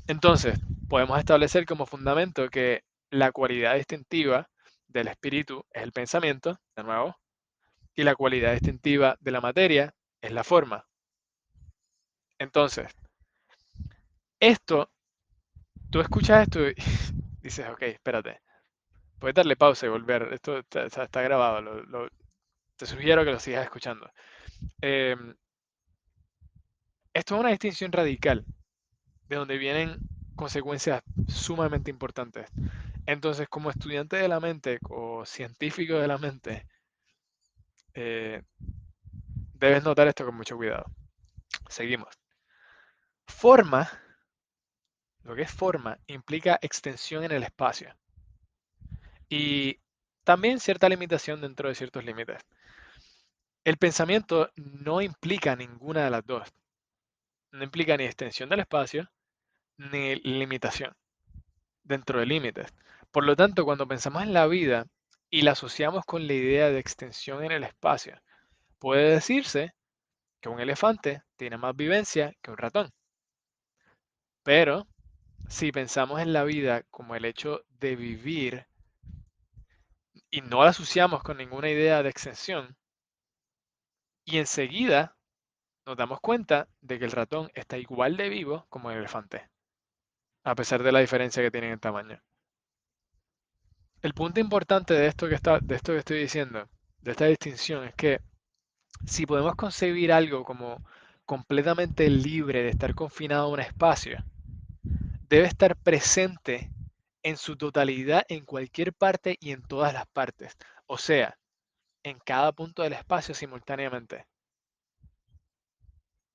Entonces, 0.06 0.58
podemos 0.88 1.18
establecer 1.18 1.66
como 1.66 1.84
fundamento 1.84 2.48
que 2.48 2.84
la 3.10 3.32
cualidad 3.32 3.74
distintiva 3.74 4.48
del 4.86 5.08
espíritu 5.08 5.66
es 5.72 5.82
el 5.82 5.92
pensamiento, 5.92 6.60
de 6.76 6.84
nuevo, 6.84 7.18
y 7.96 8.04
la 8.04 8.14
cualidad 8.14 8.52
distintiva 8.52 9.16
de 9.20 9.30
la 9.32 9.40
materia 9.40 9.94
es 10.22 10.30
la 10.30 10.44
forma. 10.44 10.86
Entonces, 12.38 12.86
esto, 14.38 14.90
tú 15.90 16.00
escuchas 16.00 16.42
esto 16.42 16.68
y 16.68 16.74
dices, 17.42 17.68
ok, 17.68 17.82
espérate, 17.82 18.40
puedes 19.18 19.34
darle 19.34 19.56
pausa 19.56 19.86
y 19.86 19.90
volver, 19.90 20.32
esto 20.32 20.58
está, 20.58 21.22
grabado, 21.22 22.08
te 22.76 22.86
sugiero 22.86 23.24
que 23.24 23.32
lo 23.32 23.40
sigas 23.40 23.64
escuchando. 23.64 24.10
Em, 24.80 25.34
esto 27.12 27.34
es 27.34 27.40
una 27.40 27.50
distinción 27.50 27.92
radical, 27.92 28.44
de 29.28 29.36
donde 29.36 29.58
vienen 29.58 29.98
consecuencias 30.36 31.02
sumamente 31.28 31.90
importantes. 31.90 32.48
Entonces, 33.06 33.48
como 33.48 33.70
estudiante 33.70 34.16
de 34.16 34.28
la 34.28 34.40
mente 34.40 34.78
o 34.88 35.24
científico 35.26 35.94
de 35.94 36.08
la 36.08 36.18
mente, 36.18 36.66
eh, 37.94 38.42
debes 39.54 39.84
notar 39.84 40.08
esto 40.08 40.24
con 40.24 40.36
mucho 40.36 40.56
cuidado. 40.56 40.86
Seguimos. 41.68 42.14
Forma, 43.26 43.88
lo 45.24 45.34
que 45.34 45.42
es 45.42 45.50
forma, 45.52 45.98
implica 46.06 46.58
extensión 46.62 47.24
en 47.24 47.32
el 47.32 47.42
espacio. 47.42 47.94
Y 49.28 49.78
también 50.24 50.60
cierta 50.60 50.88
limitación 50.88 51.40
dentro 51.40 51.68
de 51.68 51.74
ciertos 51.74 52.04
límites. 52.04 52.42
El 53.64 53.76
pensamiento 53.76 54.50
no 54.56 55.02
implica 55.02 55.54
ninguna 55.56 56.04
de 56.04 56.10
las 56.10 56.26
dos. 56.26 56.48
No 57.52 57.62
implica 57.62 57.96
ni 57.96 58.04
extensión 58.04 58.48
del 58.48 58.60
espacio, 58.60 59.10
ni 59.76 60.16
limitación 60.16 60.94
dentro 61.84 62.20
de 62.20 62.26
límites. 62.26 62.72
Por 63.10 63.24
lo 63.24 63.36
tanto, 63.36 63.64
cuando 63.64 63.88
pensamos 63.88 64.22
en 64.22 64.32
la 64.32 64.46
vida 64.46 64.86
y 65.30 65.42
la 65.42 65.52
asociamos 65.52 66.04
con 66.04 66.26
la 66.26 66.32
idea 66.32 66.70
de 66.70 66.78
extensión 66.78 67.44
en 67.44 67.52
el 67.52 67.64
espacio, 67.64 68.20
puede 68.78 69.10
decirse 69.10 69.72
que 70.40 70.48
un 70.48 70.60
elefante 70.60 71.22
tiene 71.36 71.58
más 71.58 71.76
vivencia 71.76 72.32
que 72.42 72.50
un 72.50 72.56
ratón. 72.56 72.90
Pero 74.42 74.86
si 75.48 75.72
pensamos 75.72 76.20
en 76.20 76.32
la 76.32 76.44
vida 76.44 76.82
como 76.90 77.14
el 77.14 77.24
hecho 77.24 77.64
de 77.80 77.96
vivir 77.96 78.66
y 80.30 80.42
no 80.42 80.62
la 80.62 80.70
asociamos 80.70 81.22
con 81.22 81.38
ninguna 81.38 81.70
idea 81.70 82.02
de 82.02 82.10
extensión, 82.10 82.76
y 84.24 84.38
enseguida 84.38 85.16
nos 85.86 85.96
damos 85.96 86.20
cuenta 86.20 86.68
de 86.80 86.98
que 86.98 87.04
el 87.04 87.12
ratón 87.12 87.50
está 87.54 87.78
igual 87.78 88.16
de 88.16 88.28
vivo 88.28 88.66
como 88.68 88.90
el 88.90 88.98
elefante 88.98 89.50
a 90.44 90.54
pesar 90.54 90.82
de 90.82 90.92
la 90.92 91.00
diferencia 91.00 91.42
que 91.42 91.50
tienen 91.50 91.72
en 91.72 91.80
tamaño. 91.80 92.20
El 94.02 94.14
punto 94.14 94.40
importante 94.40 94.94
de 94.94 95.06
esto 95.06 95.28
que, 95.28 95.34
está, 95.34 95.60
de 95.60 95.74
esto 95.74 95.92
que 95.92 95.98
estoy 95.98 96.18
diciendo, 96.18 96.68
de 97.02 97.10
esta 97.10 97.26
distinción, 97.26 97.84
es 97.84 97.94
que 97.94 98.20
si 99.04 99.26
podemos 99.26 99.54
concebir 99.56 100.12
algo 100.12 100.44
como 100.44 100.82
completamente 101.26 102.08
libre 102.08 102.62
de 102.62 102.70
estar 102.70 102.94
confinado 102.94 103.44
a 103.44 103.48
un 103.48 103.60
espacio, 103.60 104.24
debe 105.30 105.46
estar 105.46 105.76
presente 105.76 106.72
en 107.22 107.36
su 107.36 107.56
totalidad 107.56 108.24
en 108.28 108.44
cualquier 108.44 108.92
parte 108.92 109.36
y 109.40 109.52
en 109.52 109.62
todas 109.62 109.94
las 109.94 110.06
partes, 110.08 110.56
o 110.86 110.98
sea, 110.98 111.38
en 112.02 112.18
cada 112.18 112.50
punto 112.50 112.82
del 112.82 112.94
espacio 112.94 113.32
simultáneamente. 113.32 114.26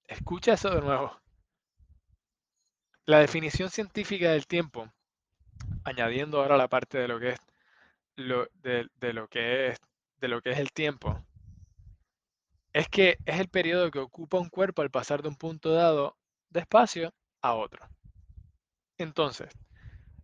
Escucha 0.08 0.54
eso 0.54 0.70
de 0.70 0.82
nuevo. 0.82 1.20
La 3.06 3.20
definición 3.20 3.70
científica 3.70 4.32
del 4.32 4.48
tiempo, 4.48 4.90
añadiendo 5.84 6.42
ahora 6.42 6.56
la 6.56 6.70
parte 6.70 6.98
de 6.98 7.08
lo 7.10 7.20
que 7.20 7.30
es 7.32 7.40
de, 8.16 9.14
lo 9.14 9.28
que 9.28 9.68
es 9.68 9.80
de 10.22 10.28
lo 10.30 10.42
que 10.42 10.52
es 10.52 10.60
el 10.60 10.72
tiempo, 10.72 11.22
es 12.72 12.88
que 12.88 13.18
es 13.26 13.40
el 13.42 13.50
periodo 13.50 13.92
que 13.92 14.00
ocupa 14.00 14.40
un 14.40 14.50
cuerpo 14.50 14.82
al 14.82 14.90
pasar 14.90 15.22
de 15.22 15.28
un 15.28 15.36
punto 15.36 15.72
dado 15.72 16.16
de 16.50 16.62
espacio 16.62 17.14
a 17.42 17.56
otro. 17.56 17.95
Entonces, 18.98 19.50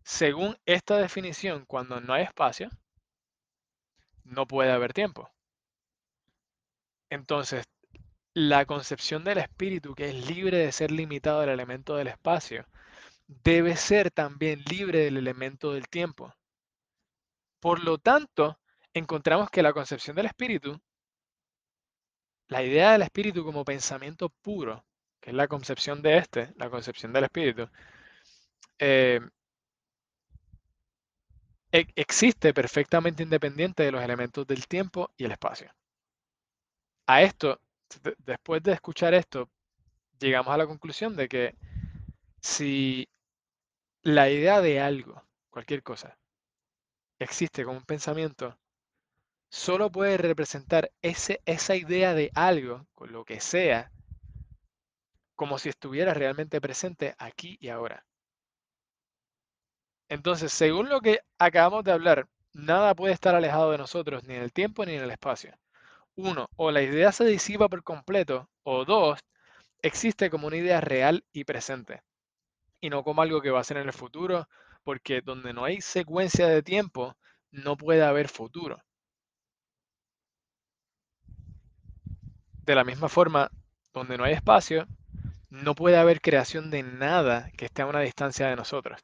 según 0.03 0.57
esta 0.65 0.97
definición, 0.97 1.65
cuando 1.65 1.99
no 2.01 2.13
hay 2.13 2.23
espacio, 2.23 2.69
no 4.23 4.47
puede 4.47 4.71
haber 4.71 4.93
tiempo. 4.93 5.29
Entonces, 7.09 7.65
la 8.33 8.65
concepción 8.65 9.23
del 9.23 9.39
espíritu, 9.39 9.93
que 9.93 10.09
es 10.09 10.27
libre 10.27 10.57
de 10.57 10.71
ser 10.71 10.91
limitado 10.91 11.41
al 11.41 11.49
elemento 11.49 11.95
del 11.95 12.07
espacio, 12.07 12.65
debe 13.27 13.75
ser 13.75 14.11
también 14.11 14.63
libre 14.69 14.99
del 14.99 15.17
elemento 15.17 15.73
del 15.73 15.87
tiempo. 15.87 16.33
Por 17.59 17.83
lo 17.83 17.97
tanto, 17.97 18.59
encontramos 18.93 19.49
que 19.49 19.61
la 19.61 19.73
concepción 19.73 20.15
del 20.15 20.27
espíritu, 20.27 20.79
la 22.47 22.63
idea 22.63 22.93
del 22.93 23.03
espíritu 23.03 23.43
como 23.43 23.65
pensamiento 23.65 24.29
puro, 24.29 24.85
que 25.19 25.31
es 25.31 25.35
la 25.35 25.47
concepción 25.47 26.01
de 26.01 26.17
este, 26.17 26.53
la 26.55 26.69
concepción 26.69 27.13
del 27.13 27.25
espíritu, 27.25 27.69
eh, 28.81 29.21
e-, 31.71 31.88
existe 31.95 32.53
perfectamente 32.53 33.23
independiente 33.23 33.83
de 33.83 33.91
los 33.91 34.03
elementos 34.03 34.45
del 34.47 34.67
tiempo 34.67 35.11
y 35.17 35.25
el 35.25 35.31
espacio. 35.31 35.71
A 37.07 37.21
esto 37.21 37.61
después 38.25 38.63
de 38.63 38.71
escuchar 38.73 39.13
esto, 39.13 39.50
llegamos 40.19 40.53
a 40.53 40.57
la 40.57 40.67
conclusión 40.67 41.15
de 41.15 41.27
que 41.27 41.55
si 42.41 43.07
la 44.03 44.29
idea 44.29 44.61
de 44.61 44.79
algo, 44.79 45.23
cualquier 45.50 45.83
cosa, 45.83 46.17
existe 47.19 47.63
como 47.63 47.77
un 47.77 47.85
pensamiento, 47.85 48.57
solo 49.50 49.91
puede 49.91 50.17
representar 50.17 50.91
ese, 51.01 51.41
esa 51.45 51.75
idea 51.75 52.13
de 52.15 52.31
algo, 52.33 52.88
con 52.93 53.11
lo 53.11 53.25
que 53.25 53.39
sea, 53.39 53.91
como 55.35 55.59
si 55.59 55.69
estuviera 55.69 56.13
realmente 56.13 56.61
presente 56.61 57.15
aquí 57.17 57.57
y 57.59 57.69
ahora. 57.69 58.05
Entonces, 60.12 60.53
según 60.53 60.89
lo 60.89 61.01
que 61.01 61.22
acabamos 61.39 61.84
de 61.84 61.91
hablar, 61.91 62.27
nada 62.53 62.94
puede 62.94 63.15
estar 63.15 63.34
alejado 63.34 63.72
de 63.72 63.80
nosotros, 63.80 64.24
ni 64.25 64.36
en 64.36 64.44
el 64.44 64.53
tiempo 64.53 64.86
ni 64.86 64.94
en 64.94 65.01
el 65.01 65.10
espacio 65.10 65.56
uno, 66.15 66.48
o 66.58 66.72
la 66.72 66.82
idea 66.82 67.12
se 67.12 67.25
disipa 67.25 67.70
por 67.70 67.84
completo, 67.84 68.50
o 68.63 68.86
dos, 68.86 69.20
existe 69.82 70.30
como 70.30 70.48
una 70.48 70.58
idea 70.58 70.82
real 70.82 71.25
y 71.34 71.46
presente, 71.46 72.01
y 72.82 72.89
no 72.89 73.03
como 73.03 73.22
algo 73.22 73.41
que 73.41 73.51
va 73.51 73.62
a 73.62 73.63
ser 73.63 73.77
en 73.77 73.88
el 73.88 73.94
futuro 73.94 74.48
porque 74.84 75.22
donde 75.22 75.53
no 75.53 75.65
hay 75.65 75.82
secuencia 75.82 76.48
de 76.48 76.63
tiempo, 76.63 77.15
no 77.51 77.77
puede 77.77 78.03
haber 78.03 78.30
futuro. 78.30 78.82
De 82.65 82.75
la 82.75 82.84
misma 82.84 83.10
forma, 83.10 83.51
donde 83.94 84.18
no 84.18 84.24
hay 84.24 84.34
espacio, 84.34 84.88
no 85.50 85.75
puede 85.75 85.98
haber 85.98 86.22
creación 86.22 86.72
de 86.72 86.84
nada 86.84 87.51
que 87.58 87.65
esté 87.65 87.84
a 87.84 87.88
una 87.88 88.01
distancia 88.01 88.48
de 88.48 88.56
nosotros. 88.56 89.01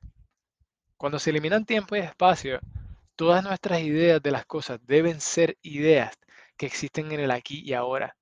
Cuando 0.97 1.19
se 1.19 1.29
eliminan 1.29 1.65
tiempo 1.65 1.95
y 1.95 1.99
espacio, 1.99 2.59
todas 3.15 3.43
nuestras 3.43 3.81
ideas 3.81 4.21
de 4.21 4.31
las 4.31 4.45
cosas 4.45 4.79
deben 4.85 5.21
ser 5.21 5.57
ideas 5.61 6.13
que 6.57 6.65
existen 6.65 7.11
en 7.11 7.19
el 7.19 7.31
aquí 7.31 7.61
y 7.65 7.73
ahora. 7.73 8.17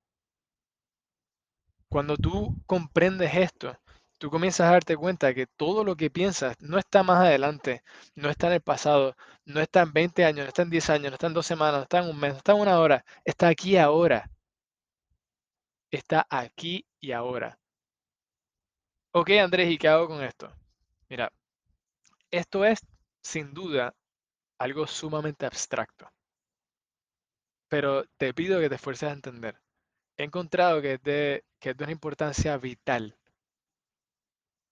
Cuando 1.89 2.17
tú 2.17 2.55
comprendes 2.65 3.33
esto, 3.35 3.77
tú 4.17 4.29
comienzas 4.29 4.67
a 4.67 4.71
darte 4.71 4.97
cuenta 4.97 5.33
que 5.33 5.47
todo 5.47 5.83
lo 5.83 5.95
que 5.95 6.09
piensas 6.09 6.55
no 6.59 6.77
está 6.77 7.03
más 7.03 7.19
adelante, 7.19 7.83
no 8.15 8.29
está 8.29 8.47
en 8.47 8.53
el 8.53 8.61
pasado, 8.61 9.15
no 9.45 9.61
está 9.61 9.81
en 9.81 9.93
20 9.93 10.25
años, 10.25 10.45
no 10.45 10.49
está 10.49 10.61
en 10.63 10.69
10 10.69 10.89
años, 10.89 11.11
no 11.11 11.15
está 11.15 11.27
en 11.27 11.33
dos 11.33 11.45
semanas, 11.45 11.77
no 11.77 11.83
está 11.83 11.99
en 11.99 12.09
un 12.09 12.19
mes, 12.19 12.31
no 12.33 12.37
está 12.37 12.51
en 12.53 12.59
una 12.59 12.79
hora, 12.79 13.05
está 13.23 13.47
aquí 13.47 13.77
ahora 13.77 14.29
está 15.95 16.27
aquí 16.29 16.85
y 16.99 17.11
ahora. 17.11 17.57
Ok, 19.11 19.29
Andrés, 19.31 19.71
¿y 19.71 19.77
qué 19.77 19.87
hago 19.87 20.07
con 20.07 20.23
esto? 20.23 20.51
Mira, 21.09 21.31
esto 22.31 22.65
es 22.65 22.79
sin 23.21 23.53
duda 23.53 23.95
algo 24.59 24.87
sumamente 24.87 25.45
abstracto, 25.45 26.09
pero 27.69 28.05
te 28.17 28.33
pido 28.33 28.59
que 28.59 28.69
te 28.69 28.75
esfuerces 28.75 29.09
a 29.09 29.13
entender. 29.13 29.59
He 30.17 30.23
encontrado 30.23 30.81
que 30.81 30.93
es 30.93 31.03
de, 31.03 31.43
que 31.59 31.71
es 31.71 31.77
de 31.77 31.83
una 31.83 31.93
importancia 31.93 32.57
vital 32.57 33.17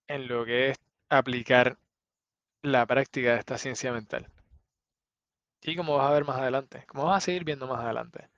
en 0.08 0.28
lo 0.28 0.46
que 0.46 0.70
es 0.70 0.78
aplicar 1.10 1.78
la 2.64 2.86
práctica 2.86 3.34
de 3.34 3.40
esta 3.40 3.58
ciencia 3.58 3.92
mental. 3.92 4.28
Y 5.64 5.76
como 5.76 5.98
vas 5.98 6.10
a 6.10 6.14
ver 6.14 6.26
más 6.26 6.38
adelante, 6.38 6.86
como 6.88 7.06
vas 7.06 7.18
a 7.18 7.26
seguir 7.26 7.44
viendo 7.44 7.68
más 7.68 7.80
adelante. 7.84 8.30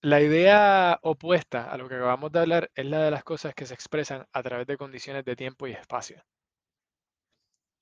La 0.00 0.22
idea 0.22 0.98
opuesta 1.02 1.70
a 1.70 1.76
lo 1.76 1.86
que 1.86 1.96
acabamos 1.96 2.32
de 2.32 2.38
hablar 2.40 2.70
es 2.74 2.86
la 2.86 3.00
de 3.00 3.10
las 3.10 3.24
cosas 3.24 3.54
que 3.54 3.66
se 3.66 3.74
expresan 3.74 4.26
a 4.32 4.42
través 4.42 4.66
de 4.66 4.78
condiciones 4.78 5.22
de 5.26 5.36
tiempo 5.36 5.66
y 5.66 5.72
espacio. 5.72 6.22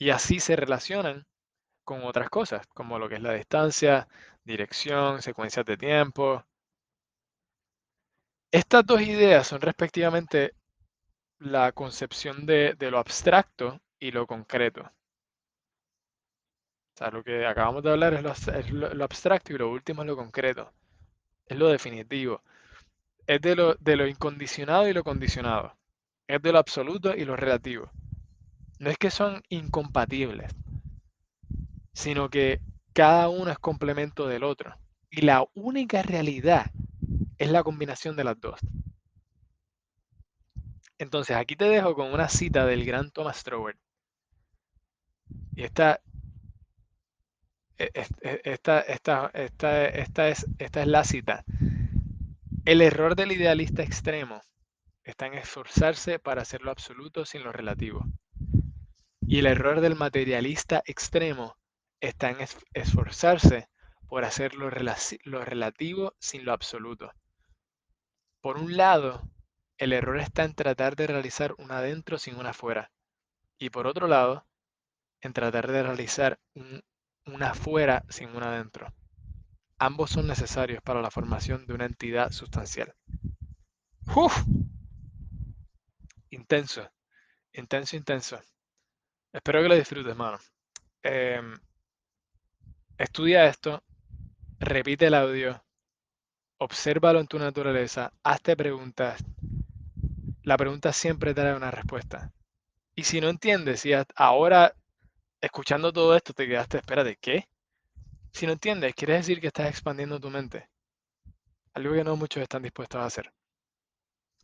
Y 0.04 0.10
así 0.10 0.38
se 0.38 0.54
relacionan 0.54 1.24
con 1.82 2.04
otras 2.04 2.28
cosas, 2.28 2.66
como 2.74 2.98
lo 2.98 3.08
que 3.08 3.14
es 3.14 3.22
la 3.22 3.32
distancia, 3.32 4.06
dirección, 4.44 5.22
secuencias 5.22 5.64
de 5.64 5.78
tiempo. 5.78 6.44
Estas 8.50 8.84
dos 8.84 9.00
ideas 9.00 9.46
son 9.46 9.62
respectivamente 9.62 10.52
la 11.38 11.72
concepción 11.72 12.44
de, 12.44 12.76
lo 12.80 12.98
abstracto 12.98 13.80
y 13.98 14.10
lo 14.10 14.26
concreto. 14.26 14.82
O 14.82 14.92
sea, 16.98 17.10
lo 17.10 17.24
que 17.24 17.46
acabamos 17.46 17.82
de 17.82 17.92
hablar 17.92 18.12
es 18.12 18.70
lo 18.70 19.04
abstracto 19.04 19.54
y 19.54 19.58
lo 19.58 19.70
último 19.70 20.02
es 20.02 20.08
lo 20.08 20.16
concreto 20.16 20.70
es 21.46 21.56
lo 21.56 21.68
definitivo. 21.68 22.42
Es 23.26 23.40
de 23.40 23.56
lo, 23.56 23.74
de 23.76 23.96
lo 23.96 24.06
incondicionado 24.06 24.86
y 24.86 24.92
lo 24.92 25.02
condicionado. 25.02 25.74
Es 26.28 26.42
de 26.42 26.52
lo 26.52 26.58
absoluto 26.58 27.16
y 27.16 27.24
lo 27.24 27.36
relativo. 27.36 27.90
No 28.78 28.90
es 28.90 28.98
que 28.98 29.10
son 29.10 29.42
incompatibles, 29.48 30.52
sino 31.92 32.28
que 32.28 32.60
cada 32.92 33.28
uno 33.28 33.50
es 33.50 33.58
complemento 33.58 34.26
del 34.28 34.44
otro. 34.44 34.76
Y 35.10 35.22
la 35.22 35.46
única 35.54 36.02
realidad 36.02 36.70
es 37.38 37.50
la 37.50 37.62
combinación 37.62 38.16
de 38.16 38.24
las 38.24 38.40
dos. 38.40 38.60
Entonces, 40.98 41.36
aquí 41.36 41.56
te 41.56 41.66
dejo 41.66 41.94
con 41.94 42.12
una 42.12 42.28
cita 42.28 42.66
del 42.66 42.84
gran 42.84 43.10
Thomas 43.10 43.42
Trowell. 43.42 43.76
Y 45.56 45.62
esta 45.62 46.00
e, 47.78 47.90
e, 47.94 48.40
esta, 48.44 48.80
esta, 48.80 49.30
esta, 49.34 49.86
esta, 49.86 50.28
es, 50.28 50.46
esta 50.58 50.82
es 50.82 50.86
la 50.86 51.04
cita. 51.04 51.44
El 52.64 52.80
error 52.80 53.16
del 53.16 53.32
idealista 53.32 53.82
extremo 53.82 54.40
está 55.02 55.26
en 55.26 55.34
esforzarse 55.34 56.18
para 56.18 56.42
hacer 56.42 56.62
lo 56.62 56.70
absoluto 56.70 57.24
sin 57.26 57.42
lo 57.42 57.52
relativo. 57.52 58.04
Y 59.26 59.38
el 59.38 59.46
error 59.46 59.80
del 59.80 59.96
materialista 59.96 60.82
extremo 60.86 61.56
está 62.00 62.30
en 62.30 62.38
esforzarse 62.74 63.68
por 64.08 64.24
hacer 64.24 64.54
lo, 64.54 64.70
relativo 64.70 66.14
sin 66.18 66.44
lo 66.44 66.52
absoluto. 66.52 67.12
Por 68.40 68.58
un 68.58 68.76
lado, 68.76 69.28
el 69.78 69.92
error 69.92 70.18
está 70.20 70.44
en 70.44 70.54
tratar 70.54 70.96
de 70.96 71.06
realizar 71.06 71.54
un 71.58 71.72
adentro 71.72 72.18
sin 72.18 72.36
una 72.36 72.50
afuera. 72.50 72.92
Y 73.58 73.70
por 73.70 73.86
otro 73.86 74.06
lado, 74.06 74.46
en 75.20 75.32
tratar 75.32 75.70
de 75.70 75.82
realizar 75.82 76.38
un 76.54 76.82
una 77.26 77.50
afuera 77.50 78.04
sin 78.08 78.30
una 78.30 78.48
adentro. 78.48 78.92
Ambos 79.78 80.10
son 80.10 80.26
necesarios 80.26 80.82
para 80.82 81.02
la 81.02 81.10
formación 81.10 81.66
de 81.66 81.74
una 81.74 81.86
entidad 81.86 82.30
sustancial. 82.30 82.94
¡Uf! 84.14 84.44
Intenso, 86.30 86.90
intenso, 87.52 87.96
intenso. 87.96 88.40
Espero 89.34 89.62
que 89.62 89.68
lo 89.68 89.74
disfrutes, 89.74 90.14
mano. 90.14 90.38
Em, 91.02 91.56
estudia 92.96 93.46
esto, 93.46 93.82
repite 94.60 95.06
el 95.06 95.14
audio, 95.14 95.60
obsérvalo 96.58 97.18
en 97.18 97.26
tu 97.26 97.40
naturaleza, 97.40 98.12
hazte 98.22 98.56
preguntas. 98.56 99.24
La 100.44 100.56
pregunta 100.56 100.92
siempre 100.92 101.34
trae 101.34 101.52
una 101.56 101.72
respuesta. 101.72 102.32
Y 102.94 103.02
si 103.02 103.20
no 103.20 103.28
entiendes, 103.28 103.80
si 103.80 103.90
ahora 104.14 104.72
escuchando 105.40 105.92
todo 105.92 106.14
esto 106.14 106.32
te 106.32 106.46
quedaste, 106.46 106.76
espérate, 106.78 107.16
¿qué? 107.20 107.48
Si 108.32 108.46
no 108.46 108.52
entiendes, 108.52 108.94
quiere 108.94 109.14
decir 109.14 109.40
que 109.40 109.48
estás 109.48 109.68
expandiendo 109.68 110.20
tu 110.20 110.30
mente. 110.30 110.68
Algo 111.72 111.92
que 111.92 112.04
no 112.04 112.14
muchos 112.14 112.40
están 112.40 112.62
dispuestos 112.62 113.00
a 113.00 113.06
hacer. 113.06 113.32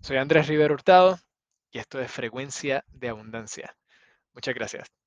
Soy 0.00 0.16
Andrés 0.16 0.48
Rivero 0.48 0.74
Hurtado 0.74 1.20
y 1.70 1.79
esto 1.79 2.00
es 2.00 2.11
Frecuencia 2.11 2.85
de 2.88 3.09
Abundancia. 3.09 3.76
Muchas 4.34 4.54
gracias. 4.54 4.99